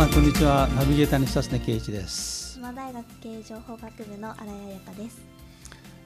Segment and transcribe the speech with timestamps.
[0.00, 0.66] さんこんにちは。
[0.68, 2.54] ナビゲーターの久常圭一です。
[2.54, 5.20] 島大学経営情報学部の新井彩香です。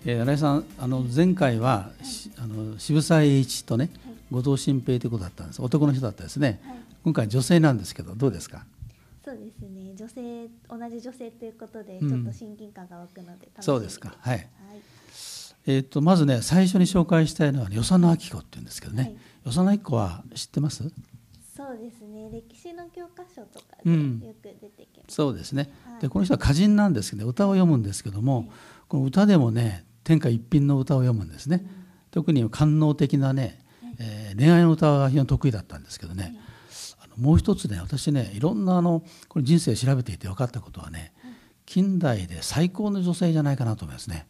[0.05, 5.63] えー、新井さんあの前回は、はい、あの渋沢栄一とね、はい、後藤新平ということだったんです。
[5.63, 8.65] 男の人だったですね、はい、今回女性なんですけどどうですか？
[9.25, 9.95] そうですね。
[9.95, 14.17] 女性同じ女性ということでちょっと親近感が湧くので、うん、そうですか。
[14.19, 14.49] はい、
[15.69, 20.83] えーと、まずね最初に紹介したいのは与謝野明子っていうんですけどね、与謝野明子は知ってます？
[21.57, 22.29] そうですね。
[22.33, 23.91] 歴史の教科書とかで
[24.27, 28.49] よく出てきます、うん、そうですね、はい、でこの人は歌人なんですけど歌を読むんですけども、はい、
[28.89, 31.71] この歌でもね天下一品の歌を読むんですね、うん、
[32.11, 33.61] 特に官能的なね、
[34.01, 36.37] えー、恋愛の歌が非常に得意だったんですけどね、
[37.01, 41.13] あのもう一つね私ねいろんなあのこれ人生調べていて分かったことはね、
[41.67, 44.27] 近代で最高の女性じゃないかなと思いますね。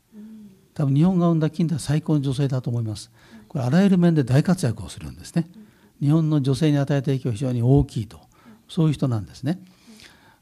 [0.75, 3.11] 多分日本が生んだ近代最高の女性だと思います。
[3.49, 5.49] これあらゆる面で大活躍をするんですね。
[6.05, 8.21] 日本の女性に与えた影響は非常に大きいと
[8.69, 9.59] そういう人なんですね。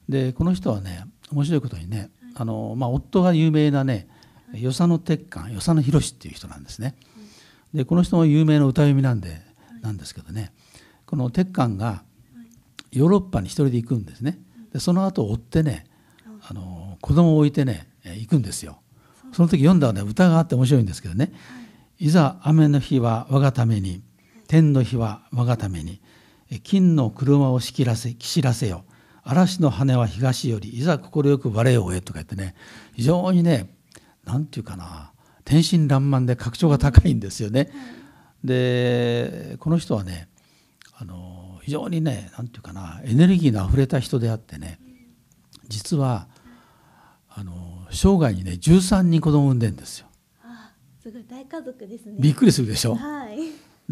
[0.08, 4.08] でこの人はね面白いことにねあの、まあ、夫が有名なね
[4.54, 6.96] 与謝野鉄幹与謝野博っていう人なんですね。
[7.72, 9.40] でこの人も有名な歌読みなんで
[9.82, 10.52] なんですけどね
[11.06, 12.02] この鉄幹が
[12.90, 14.40] ヨーロッパに一人で行くんですね。
[14.72, 15.86] でその後追ってね
[16.42, 18.80] あの子供を置いてね行くんですよ。
[19.32, 21.32] その時読んだ、ね、歌があって面白いんですけどね
[22.00, 24.02] 「いざ雨の日は我がために
[24.52, 26.02] 天の日は我がために
[26.62, 28.84] 金の車を仕切らせ岸らせよ
[29.24, 32.54] 嵐の羽は東よりいざ快く我を追えとか言ってね
[32.92, 33.74] 非常にね
[34.26, 35.14] 何て言うかな
[35.46, 37.70] 天真爛漫で格調が高いんですよね。
[38.44, 40.28] でこの人はね
[40.98, 44.78] あの非常にね何て言うかなエネルギーのあふれた人であってね
[45.66, 46.28] 実は
[47.30, 50.08] あの生涯にね13人子供を産んでんですよ。
[50.44, 52.16] あすごい大家族ですね。
[52.18, 52.96] びっくりするでしょ？
[52.96, 53.38] はい、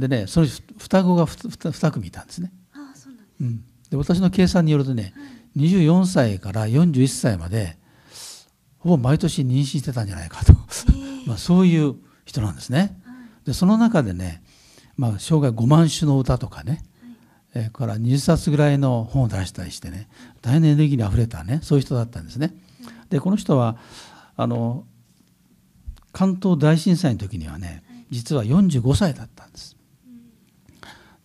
[0.00, 0.46] でねその
[0.78, 2.52] 双子が 2, 2組いたんですね。
[2.72, 7.78] あそうなんです、うん、で私の計算によるとね、はい、24歳から41歳まで
[8.78, 10.54] ほぼ毎年妊娠してたんじゃないかと。
[11.26, 13.00] まあそういう人なんですね。
[13.44, 14.42] でその中でね、
[14.96, 16.82] まあ、生涯5万首の歌とかね、
[17.52, 20.08] はい、えー、から20冊ぐらいの本を出したりしてね
[20.40, 22.54] 大変エネルギーにあふれたねそういう人だったんですね。
[23.10, 23.76] でこの人は
[24.36, 24.84] あの
[26.12, 29.76] 関東大震災の時にはね実は45歳だったんです。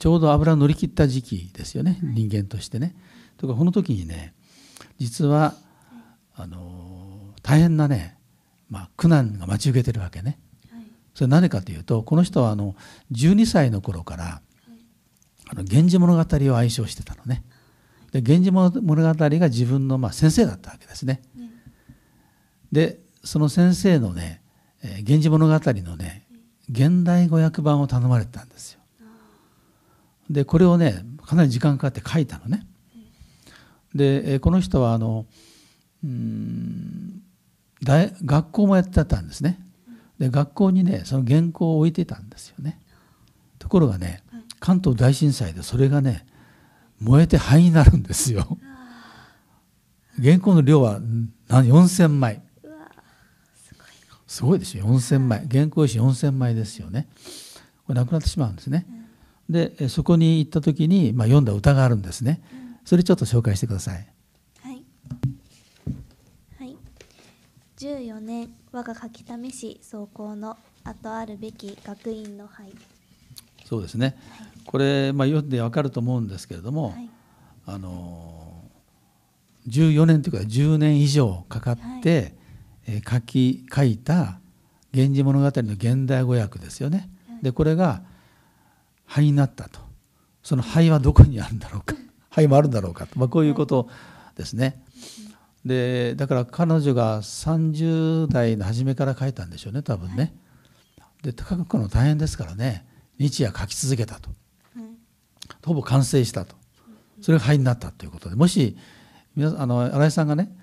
[0.05, 2.95] ちょうど油乗り切った時期ですよね人間としてね。
[3.37, 4.35] とかこの時にね
[4.99, 5.55] 実は
[6.35, 8.15] あの大変なね、
[8.69, 10.37] まあ、苦難が待ち受けてるわけね。
[11.15, 12.75] それ何かというとこの人はあの
[13.13, 14.41] 12歳の頃から
[15.49, 16.21] 「あの源氏物語」
[16.53, 17.43] を愛称してたのね。
[18.11, 21.23] で源氏物語が自分のまあ先生だったわけですね。
[22.71, 24.43] でその先生のね
[25.01, 26.27] 「源氏物語」のね
[26.69, 28.84] 現代語訳版を頼まれてたんですよ。
[30.29, 32.65] でこれをねかなり時間かかって書いたのね。
[33.93, 35.25] でこの人はあの
[36.03, 37.21] うん
[37.83, 39.59] 大学校もやってたんですね。
[40.19, 42.79] で学校にねその原稿を置いてたんですよね。
[43.59, 44.23] ところがね
[44.59, 46.25] 関東大震災でそれがね
[46.99, 48.57] 燃えて灰になるんですよ。
[50.21, 50.99] 原稿の量は
[51.49, 52.41] 4,000枚。
[54.27, 57.07] すごいですよ4,000枚原稿用紙4,000枚ですよね。
[57.85, 58.85] これなくなってしまうんですね。
[59.49, 62.41] でそこに行った時に、まあ、読んだ歌があるんですね。
[62.83, 64.07] それちょっと紹介してください。
[64.61, 64.83] はい。
[66.59, 66.77] はい。
[67.77, 72.73] 14年我が書き試し走行の後あるべき学院の灰。
[73.65, 74.17] そうですね。
[74.31, 77.09] はい、これまあ読んでわかると思うんですけれども、はい、
[77.65, 78.63] あの
[79.67, 82.33] 14年というか10年以上かかって、はい
[82.87, 84.39] え書き書いた
[84.93, 87.09] 「源氏物語」の現代語訳ですよね。
[87.41, 88.03] でこれが
[89.05, 89.79] 灰になったと。
[90.43, 91.95] その灰はどこにあるんだろうか。
[92.29, 93.89] 灰もあるんだろうかと、まあ、こういうこと
[94.35, 94.83] ですね。
[95.65, 100.35] でだから彼女が30代の初めから書いたんでしょうね多分ね。
[101.23, 102.85] で書くの大変ですからね。
[103.17, 104.29] 日夜書き続けたと。
[105.65, 106.55] ほぼ完成したと。
[107.21, 108.35] それが灰になったということで。
[108.35, 108.77] もし
[109.35, 110.55] 皆あの新井さんがね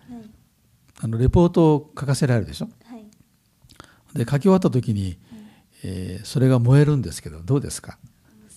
[1.00, 2.68] あのレポートを書かせられるでしょ。
[2.84, 3.04] はい、
[4.18, 5.18] で書き終わった時に、
[5.82, 7.98] えー、それが燃えるんですけどどうですか？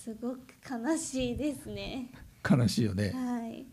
[0.06, 0.38] すごく
[0.70, 2.12] 悲しいですね。
[2.48, 3.10] 悲しいよね。
[3.10, 3.66] はい、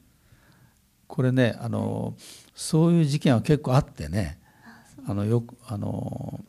[1.06, 2.14] これねあの、はい、
[2.56, 4.40] そういう事件は結構あってね
[5.06, 6.44] あのよくあの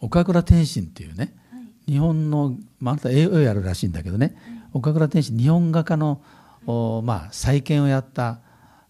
[0.00, 4.34] 岡倉天心っていうね、はい、日本の、まあ、あなた絵をやるらしいんだけどね、
[4.72, 6.22] 岡倉天心日本画家の、
[6.66, 8.40] おまあ、再建をやった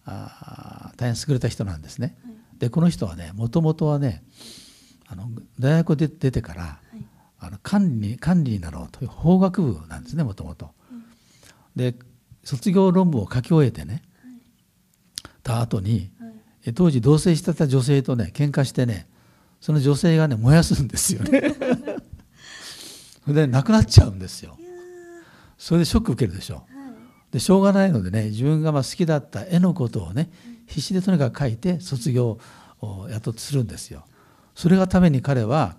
[0.05, 2.15] あ大変優れた人なんですね。
[2.23, 4.23] はい、でこの人はねもともとはね
[5.05, 5.27] あの
[5.59, 6.86] 大学で出てから、はい、
[7.39, 10.71] あの管理管理になろうという法学部なんですねもともと。
[11.75, 11.95] で
[12.43, 14.03] 卒業論文を書き終えてね、
[15.43, 16.27] た後には
[16.65, 16.73] い。
[16.73, 19.07] 当時同棲してた女性とね喧嘩してね
[19.61, 21.55] その女性がね燃やすんですよね。
[23.23, 24.57] そ れで亡くなっちゃうんですよ。
[25.57, 26.55] それでショック受けるでしょ。
[26.55, 26.63] ーはい。
[27.31, 30.29] でしょうがないのでね自分がまあ好きだった絵のことをね
[30.65, 32.39] 必死でとにかく描いて卒業
[32.81, 34.05] をやっとするんですよ。
[34.55, 35.75] それがために彼は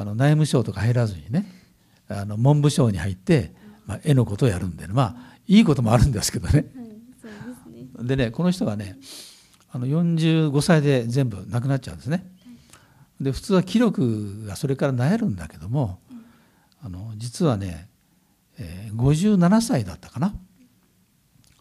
[0.00, 1.44] あの内務省とか入らずにね
[2.08, 3.52] あの文部省に入って、
[3.84, 6.66] まあ、絵のことをやるんで、ね、まあいいこともあるんですけどねはいで
[7.20, 8.96] すねでねこの人がね
[9.72, 12.24] あの45歳で全部亡くなっちゃうんですね。
[13.20, 15.98] で普通は気力がそれからなえるんだけども
[16.80, 17.88] あの実はね、
[18.58, 20.32] えー57歳だったかな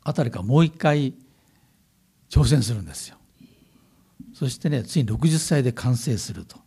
[0.04, 1.16] あたりからもう一回
[2.30, 3.18] 挑戦するんですよ。
[4.34, 6.67] そしてねついに60歳で完成すると。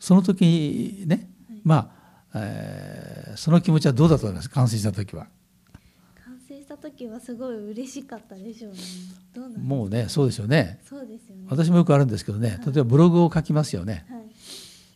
[0.00, 1.30] その時にね
[1.62, 1.92] ま
[2.32, 5.26] あ、えーその気持ちはどうだったんです完成した時は。
[6.24, 8.78] 完成した時はすごい嬉しかったでしょうね。
[9.34, 10.80] どうもうねそうですよね。
[10.84, 11.46] そうですよね。
[11.48, 14.04] 私もよくあるんですけどね例えばブログを書きますよね。
[14.10, 14.22] はい。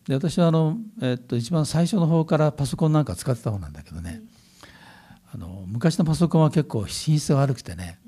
[0.08, 4.20] で私はあの、えっと、一番最初の方からパソコンなんか使ってた方なんだけどね。
[5.32, 7.98] あの昔のパソコンは結構品質が悪くてね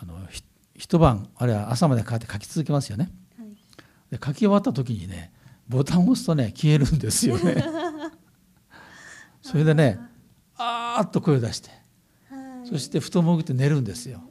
[0.00, 0.42] あのひ
[0.76, 3.10] 一晩あるいは朝までかかって書き続けますよね。
[3.38, 3.48] はい。
[4.10, 5.32] で書き終わった時にね
[5.70, 7.64] ボタンを押すとね消えるんですよね。
[9.42, 9.98] それでね
[10.56, 11.04] あー。
[11.04, 11.70] っと声を出して
[12.28, 12.68] はい。
[12.68, 14.22] そして布団潜って寝るんですよ。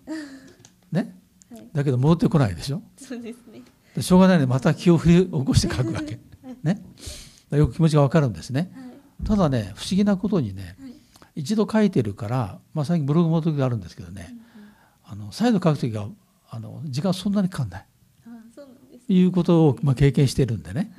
[0.91, 1.15] ね？
[1.51, 1.67] はい。
[1.73, 2.81] だけど戻ってこないでしょ？
[2.97, 3.61] そうですね。
[3.95, 6.19] でしょうがないのでまた気を振り起こして書くわけ。
[6.61, 6.83] ね、
[7.51, 8.69] よく気持ちがわかるんですね。
[8.75, 8.81] は
[9.23, 9.25] い。
[9.25, 10.93] ただね不思議なことにねはい。
[11.35, 14.35] 一度書いてるから、まあ、最近ブログも時があるんですけどね
[15.05, 16.05] あの再度書く時が
[16.49, 17.85] あの時間そんなにかかんない。
[18.25, 20.91] あそうなんですということを、まあ、経験してるんでね。
[20.97, 20.98] は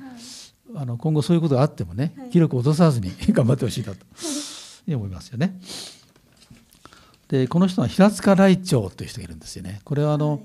[0.75, 4.05] あの今後そういうことがあってもねはい記録を落とさずに 頑張ってほしいなと
[4.87, 5.59] 思いますよね。
[7.29, 9.81] でこの人は平塚来長という人がいるんですよね。
[9.85, 10.39] これはあの、はい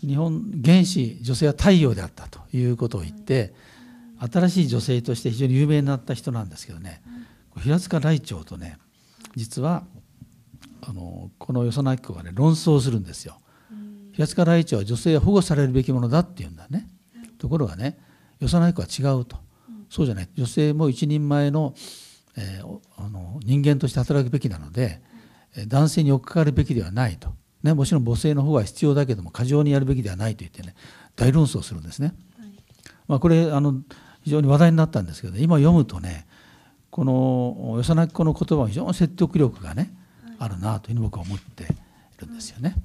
[0.00, 3.52] 日本原始女性は太陽であったということを言って
[4.32, 7.02] 新しい女性として非常に有名になった人なんですけどね
[7.60, 8.78] 平塚来長とね
[9.34, 9.84] 実は
[10.82, 13.38] あのこの与謝野明子がね論争するんですよ。
[13.72, 16.88] うん平塚来長は女性は保護されるべきものだっていうんだね。
[17.38, 17.98] ところがね
[18.40, 19.36] 与謝野明子は違うと
[19.88, 20.28] そうじゃない。
[20.34, 21.74] 女性も一人前の,、
[22.36, 25.00] えーおあの人間として働くべきなので、
[25.56, 30.74] えー男性に追っかかるべきではないと、ね、もちろん母性の方が必要だけども過剰にやるべきではないと言ってね
[31.16, 32.14] 大論争するんですね。
[32.38, 32.48] はい。
[33.08, 33.82] まあ、これあの
[34.22, 36.26] 非常に話題になったんですけど、今読むとね
[36.90, 39.94] この与謝野明子の言葉は非常に説得力がね、
[40.38, 41.66] あるなというふうに僕は思ってい
[42.18, 42.76] るんですよね。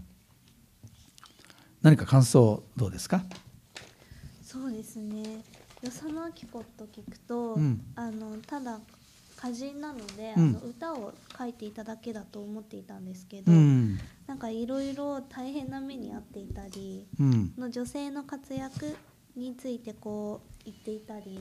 [1.82, 3.24] 何か感想どうですか？
[4.42, 5.42] そうですね
[5.84, 7.82] 与謝野明子と聞くと、うん。
[7.96, 8.80] あのただ
[9.38, 10.44] 歌人なので、うん。
[10.44, 14.00] あの歌を書いていただけだと思っていたんですけど、うん。
[14.26, 17.54] なんかいろいろ大変な目に遭っていたりうん。
[17.58, 18.96] の女性の活躍
[19.36, 21.40] についてこう言っていたり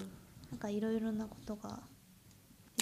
[0.50, 1.78] なんかいろいろなことが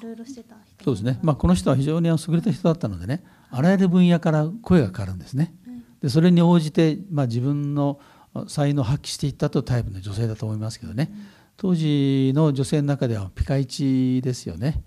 [0.00, 5.52] いろいろしてた人そうですね、まあ、この人は非常に優れた人だったのでねあらゆる分野から声がかかるんですね。
[5.66, 5.76] はい。
[6.02, 8.00] でそれに応じて、まあ、自分の
[8.46, 11.12] 才能を発揮していったというタイプの女性だと思いますけどね
[11.60, 14.82] 当時の女性の中ではピカイチですよね。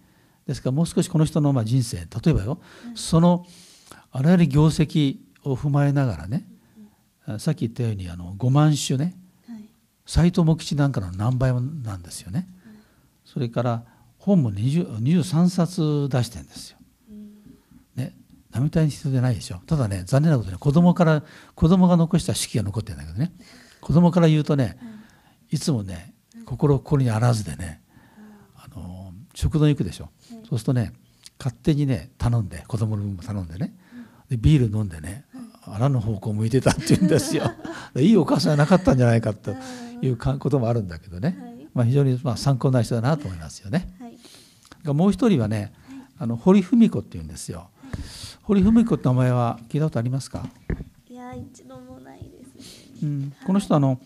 [0.48, 2.60] ですからもう少しこの人のまあ人生例えばよ
[2.96, 3.46] その
[4.12, 6.48] あらゆる業績を踏まえながらね
[7.38, 9.16] さっき言ったようにあの5万種ね
[9.48, 9.70] はい。
[10.08, 12.48] 斎藤茂吉なんかの何倍もなんですよね。
[13.24, 13.84] それから
[14.18, 16.80] 本も20 23冊出してるんですよ。
[17.12, 17.34] うん。
[17.96, 18.16] ね、
[18.50, 19.62] 並大な人じゃないでしょ。
[19.68, 23.32] ただね残念なことに子供から子供が残した式が残ってるんだけどね。
[23.80, 24.80] 子供から言うとね
[25.52, 26.13] いつもね
[26.46, 27.82] 心心にあらずでね
[28.56, 30.10] あの食堂に行くでしょ。
[30.50, 30.94] そうするとね
[31.40, 33.74] 勝手にね頼んで子供の分も頼んでね
[34.30, 35.26] でビール飲んでね
[35.66, 37.52] あらぬ方向を向いてたって言うんですよ。
[37.94, 39.56] で いいお母さんじゃなかったんじゃないかと
[40.02, 40.08] い。
[40.10, 41.68] うかこともあるんだけどね、はい。
[41.74, 43.96] まあ、非常にまあ参考になる人だなと思いますよね。
[44.00, 44.18] はい。
[44.84, 45.72] がもう一人はね、
[46.18, 47.70] あの堀文子っていうんですよ。
[48.42, 50.46] 堀文子って名前は聞いたことありますか？
[51.10, 53.02] いや一度もないですね。
[53.04, 54.00] うん、この人はあの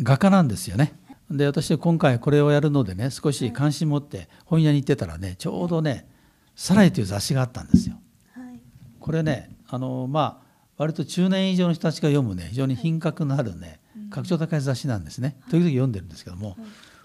[0.00, 0.94] 画家なんですよね。
[1.30, 6.08] で私は今回これをやるのでね少し関心持って本屋に行ってたらねちょうどね
[6.54, 7.96] 「サライ」という雑誌があったんですよ。
[8.32, 8.60] はい。
[9.00, 13.80] これねあのまあ割と中年以上の人たちが読むね非常に品格のあるね
[14.10, 15.36] 格調高い雑誌なんですね。
[15.50, 16.56] 時々読んでるんですけども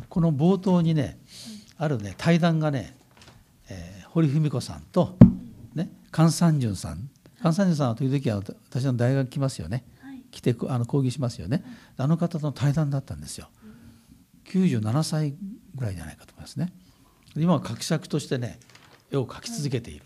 [0.10, 1.20] この冒頭にね
[1.78, 2.96] あるね対談がね、
[3.70, 5.18] えー堀文子さんと、
[5.74, 7.10] ね、菅三淳さん。
[7.38, 9.86] 菅三淳さんは時々は私の大学来ますよね。
[10.02, 10.22] はい。
[10.32, 11.64] 来てあの講義しますよね。
[11.96, 13.50] あの方との対談だったんですよ
[14.52, 15.34] 97歳
[15.76, 16.74] ぐらいじゃないかと思いますね
[17.38, 18.60] 今は格尺としてね
[19.10, 20.06] 絵を描き続けている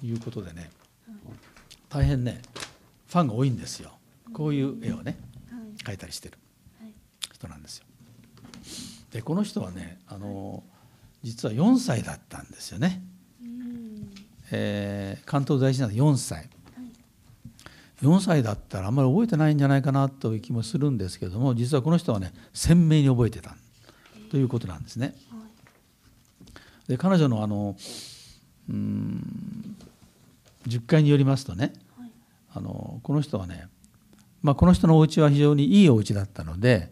[0.00, 0.70] と、いうことでね
[1.88, 2.40] 大変ね
[3.08, 3.90] ファンが多いんですよ
[4.32, 5.18] こういう絵をね
[5.84, 6.38] 描いたりしてる
[7.32, 7.84] 人なんですよ。
[9.12, 10.62] でこの人はねあの
[11.22, 13.02] 実は4歳だったんですよね。
[14.50, 16.48] えー、関東大震災で4歳。
[18.02, 23.56] 4歳だったらあんまり覚えてないんじゃないかなという気もするんですけども実はこの人はね鮮明に覚えてた。
[24.30, 25.14] ということなんですね。
[26.88, 27.76] で彼女のあの
[28.68, 29.76] うん
[30.66, 31.72] 10回によりますとね、
[32.52, 33.68] あのこの人はね、
[34.42, 36.90] まあ、この人のお家は非常にいいお家だったので、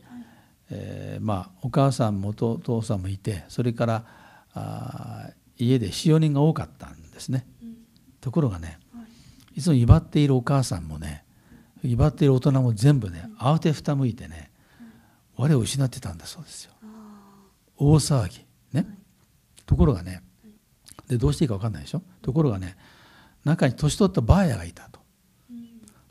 [0.70, 4.04] えー、まあ、お母さんもお父さんもいてそれから
[4.54, 7.46] あ家で使用人が多かったんですね。
[8.20, 8.78] ところがね
[9.56, 11.24] いつも威張っているお母さんもね
[11.82, 14.50] 威張っている大人も全部ね慌てふたむいてね
[15.36, 16.72] 我を失ってたんだそうですよ。
[17.76, 18.86] 大騒ぎね。
[19.66, 20.22] ところがね
[21.08, 22.02] でどうしていいか分かんないでしょ？
[22.22, 22.76] ところがね
[23.44, 25.00] 中に年取ったバーヤがいたと。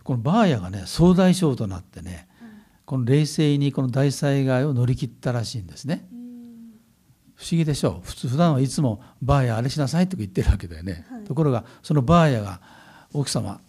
[0.04, 2.28] このバーヤがね総大将となってね
[2.86, 6.06] この冷静にこの大災害を乗り切ったらしいんですね。
[7.36, 8.02] 不思議でしょ？
[8.04, 12.62] う普通普段はいつもバーヤあれしなさいとか言ってるわけだよね、はい、ところがそのバーヤが
[13.14, 13.62] 奥様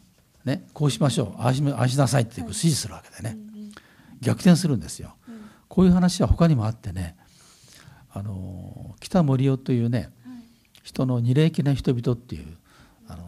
[0.45, 3.39] ねこうしましょうああしああしなさいって指示するわけでね、はい、
[4.21, 7.17] 逆転するんですよ、うん、こういう話は他にもあってね
[8.13, 10.09] あの北森夫というね、はい、
[10.83, 12.47] 人の二礼気な人々っていう
[13.09, 13.25] あの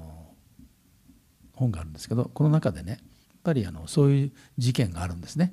[1.55, 2.99] 本があるんですけどこの中でねやっ
[3.43, 5.53] ぱりあのそういう事件があるんですね。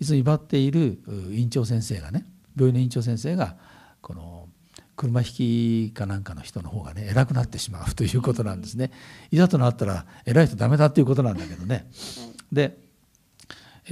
[0.00, 0.98] いつも威張っている
[1.30, 2.24] 院長先生がね
[2.56, 3.56] 病院の院長先生が
[4.00, 4.43] この
[4.96, 8.90] 車引きかなんかの人の方がね偉くなってしまうということなんですね。
[9.30, 11.88] いざとなったら偉い人ダメだっていうことなんだけどね。
[12.52, 12.78] で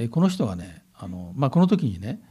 [0.09, 2.21] この人がねあの、まあ、この時にね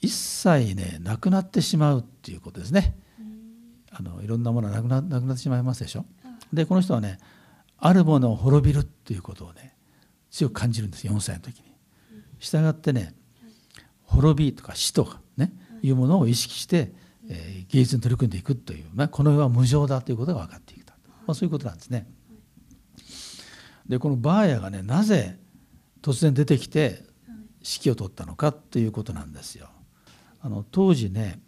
[0.00, 2.96] 一切ねなくなってしまうっていうことですね。
[3.90, 6.06] あのいろんなものがなくななくなってしまいますでしょ。
[6.52, 7.18] でこの人はね
[7.78, 9.76] あるものを滅びるっていうことをね
[10.30, 11.72] 強く感じるんです4歳の時に。
[12.38, 13.14] したがってね
[14.02, 16.92] 滅びとか死とかねいうものを意識して、
[17.28, 20.92] えー、芸術に取り組んでいくという、まあ、この世は無常だということが分かっていくと、
[21.26, 22.06] まあ、そういうことなんですね。
[23.88, 25.38] でこのバーヤがねなぜ
[26.02, 27.04] 突然出てきて
[27.60, 29.68] 指揮を執ったのかということなんですよ。
[30.40, 31.40] あの当時ね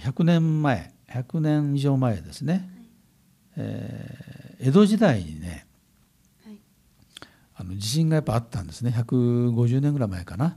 [0.00, 2.68] 100年前100年以上前ですね、
[3.56, 5.66] えー、江戸時代にね、
[7.54, 10.56] あの地震がやっぱあったんですね150年ぐらい前かな。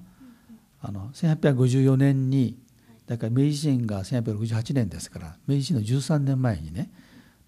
[0.81, 2.57] あの1854年に
[3.07, 6.91] だから明治維新が1868年ですから明治維新の13年前にね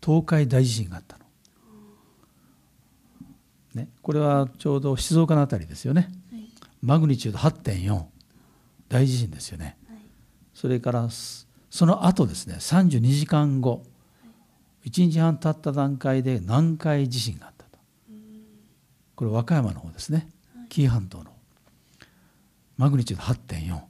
[0.04, 1.26] 東海大地震があったの。
[3.76, 6.50] ね、これはちょうど静岡の辺りですよね、はい、
[6.82, 8.04] マグニチュード8.4
[8.88, 10.00] 大地震ですよね、はい、
[10.56, 11.08] それから
[11.70, 13.78] その後ですね32時間後、は
[14.86, 17.78] い、1日半経った段階で南海地震があったと。
[19.16, 20.30] これ和歌山の方ですね。
[20.70, 21.26] 紀伊半島の。
[22.78, 23.26] マグニチュード
[23.56, 23.82] 8.4、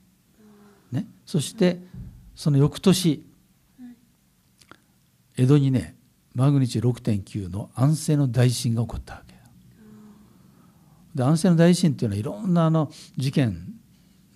[0.91, 1.79] ね、そして
[2.35, 3.23] その翌年
[5.37, 5.95] 江戸にね
[6.35, 9.29] マグニチュード6.9の安政の大震が起こったわけ。
[11.15, 13.73] で安政の大震っていうのはいろんなあの事件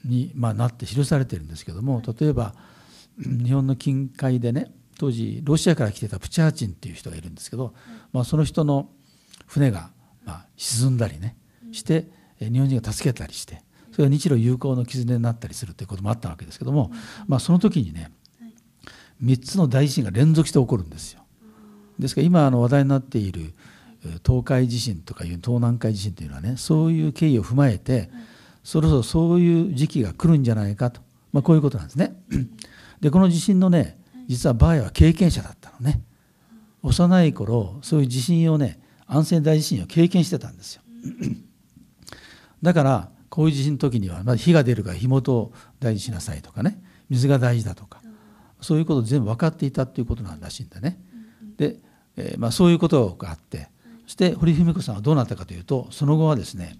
[0.04, 2.54] に、まあ、なって記されてるんですけども例えば
[3.18, 7.74] 日本の近海でね当時ロシアから来てたプチャーチンっていう人がいるんですけど、
[8.12, 8.90] まあ、その人の
[9.48, 9.92] 船が
[10.26, 11.38] まあ沈んだりね
[11.72, 12.08] して
[12.40, 13.63] 日本人が助けたりして
[13.94, 16.92] それが日露友好の絆になったりするということもあったわけですけども、
[17.28, 18.12] まあ、その時にね
[19.24, 21.22] 3つの大地震が連続して起こるんですよ。
[22.00, 23.54] ですから今あの話題になっている
[24.26, 28.10] 東海地震とかいう東南海地震というのはねそういう経緯を踏まえて
[28.64, 32.16] そろそろそういう時期が来るんじゃないかと、まあ、こういうことなんですね。
[33.00, 36.02] でこの地震のね実はバーヤは経験者だったのね。
[36.82, 40.82] 幼い頃そういう地震をね安政大地震を経験してたんですよ。
[42.62, 48.00] だからこういう地震の時には、まあ、火が出るから火元を大事にしなさいとかね水が大事だとか
[48.62, 51.00] そういうこと全部分かっていたということなんらしいんだね。
[51.58, 51.78] で、
[52.16, 53.70] えー、まあ、そういうことがあって
[54.06, 56.78] そして堀文子さんはどうなったかというとその後はですね、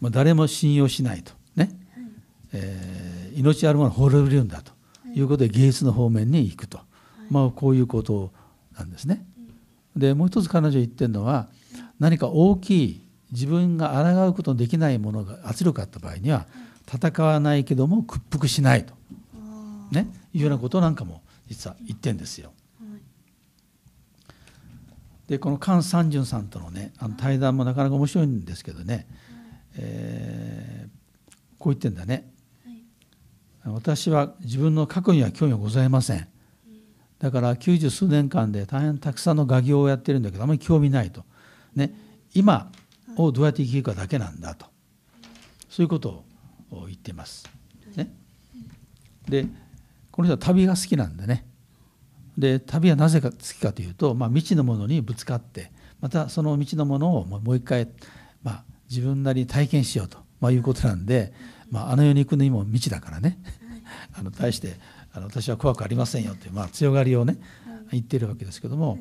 [0.00, 1.68] もう誰も信用しないとね、
[2.54, 4.72] えー、命あるもの滅びるんだと
[5.14, 5.20] い。
[5.20, 6.80] うことで芸術の方面に行くと、
[7.28, 8.32] まあ、こういうこと
[8.74, 9.22] なんですね。
[9.94, 11.48] でもう一つ彼女言ってるのは
[12.00, 16.46] 何か大きい自分が抗うことのできないものが圧力があった場合には
[16.92, 18.94] 戦わないけども屈服しないと、
[19.90, 22.52] ね、いうようなことなんかも実は言ってんですよ。
[25.26, 29.08] でこの菅三淳さんとのねあの対談もなかなか面白いんですけどね、
[29.76, 30.90] えー、
[31.58, 32.30] こう言ってんだね、
[33.64, 36.28] 私は自分の過去には興味はございません。
[37.18, 41.24] だから90数年間で大変たくさんの画業をやってるんだけどあまり興味ないと、
[41.74, 41.94] ね、
[42.34, 42.70] 今
[43.16, 44.66] をどうやって生きるかだけなんだと。
[45.68, 46.24] そういうこと
[46.70, 47.48] を言っています。
[47.96, 48.10] ね、
[49.28, 49.46] で
[50.10, 51.46] この人は旅が好きなんでね。
[52.38, 55.70] で旅はなぜか好きかというと、まあ、未知のものにぶつかって
[56.00, 57.88] またその未知のものをもう一回、
[58.42, 61.32] まあ、自分なりに体験しようと、まあ、いうことなんで、
[61.70, 63.38] まあ、あの世に行くのにも未知だからね。
[64.18, 64.74] あの対して
[65.12, 67.38] あの私は怖くありませんよっていう、まあ、強がりをね、
[67.92, 68.98] 言ってるわけですけども、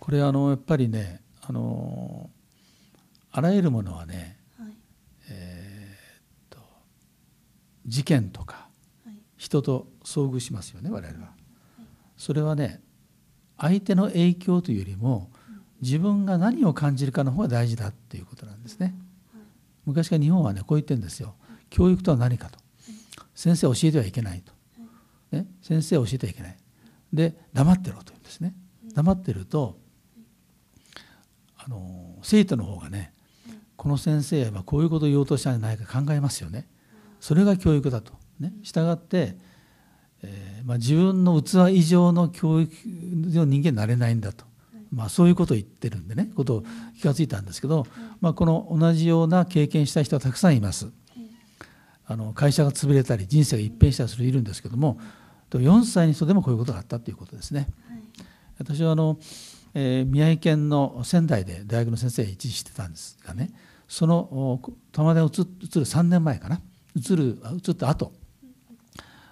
[0.00, 2.28] これあのやっぱりねあの
[3.32, 4.36] あらゆるものはね、
[5.28, 6.60] えー、と
[7.86, 8.68] 事件とか
[9.36, 11.32] 人と遭遇しますよね我々は。
[12.16, 12.80] それはね
[13.56, 15.30] 相手の影響というよりも
[15.80, 18.94] 自分が何を感じるかの方が大事だっていうことなんですね。
[19.86, 21.34] 昔から日本はねこう言ってるんですよ。
[21.70, 22.58] 教育とは何かと。
[23.34, 24.52] 先生教えてはいけないと。
[25.30, 26.56] ね、先生教えてはいけない。
[27.12, 28.54] で黙ってろというんですね。
[28.94, 29.78] 黙ってると
[31.56, 33.14] あの生徒の方がね
[33.80, 36.68] この先生はこういうことを言おうとしたんじゃないか考えますよね。
[37.18, 38.12] それが教育だと。
[38.38, 39.38] ね、従って、
[40.22, 44.44] えーまあ、自分の器以上の教育の人間になれないんだと。
[44.92, 46.64] まあ、そういうことを言ってるんでねことを
[46.98, 47.86] 気が付いたんですけど、
[48.20, 50.88] まあ、この同じような経験した人はたくさんいます。
[52.04, 55.00] あの会社が潰れたり人生が一変したりするいるんですけども
[55.52, 57.66] 4歳の人でもこういうことがあったということですね。
[58.58, 59.18] 私はあの、
[59.72, 63.50] えー、宮城県の仙台で大学の先生一時してたんですがね
[63.90, 65.44] その玉田に移る
[65.84, 66.60] 3年前かな。
[66.94, 68.12] 移る移った後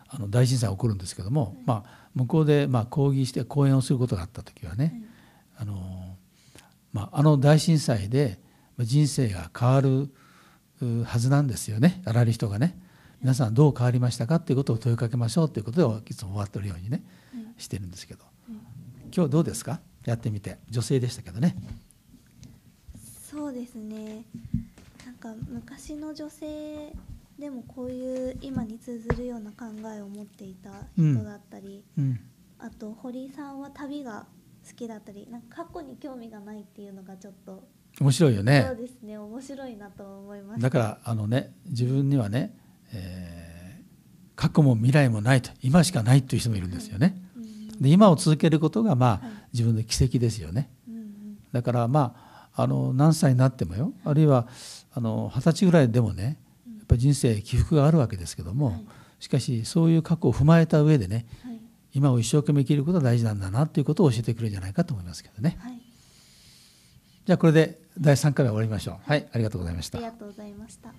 [0.08, 5.02] あの大震災が起こるんですけども、まあ、向こうでまあ講義して講演をすることがあった時はね、
[5.56, 6.16] あの
[6.92, 8.40] まあ、あの大震災で
[8.80, 10.12] 人生が変わる
[11.04, 12.02] はずなんですよね。
[12.04, 12.76] あらゆる人がね。
[13.20, 17.02] 皆さんどう変わりましたかっていうことを問いかけましょうということでいつも終わってるようにね、
[17.58, 18.24] してるんですけど。
[19.14, 19.80] 今日どうですか？
[20.04, 20.58] やってみて。
[20.68, 21.56] 女性でしたけどね
[23.48, 24.26] そうですね。
[25.06, 26.92] なんか昔の女性
[27.38, 29.64] でもこういう今に通ずるような考
[29.96, 32.04] えを持っていた人だったり、うん。
[32.04, 32.20] うん、
[32.58, 34.26] あと堀井さんは旅が
[34.68, 37.66] 好きだったりなんか過去に興味がないっていうのがちょっと
[38.02, 38.66] 面白いよね。
[38.68, 39.16] そうですね。
[39.16, 42.54] 面白いなと思いますだからあのね自分にはね、
[42.92, 43.82] えー、
[44.36, 47.42] 過去も未来もないと今しかないという人もいるんですよね、は
[47.80, 49.20] い、で今を続けることがまあ、はい、
[49.54, 52.27] 自分の奇跡ですよね、うんうん、だからまあ
[52.60, 54.48] あの何歳になってもよあるいは
[54.92, 58.84] あの二十歳ぐらいでもねやっぱ人生起伏があるわけですけども、はい、
[59.20, 61.26] しかしそういう過去を踏まえた上でね、
[61.94, 65.56] 今を一生懸命生きることが大事なんだなということを教えてくれるんじゃないかと思いますけどね。
[65.60, 65.80] はい、
[67.26, 68.96] じゃあこれで第3回目終わりましょう。
[69.02, 69.98] はい、ありがとうございました。
[69.98, 70.92] ありがとうございました。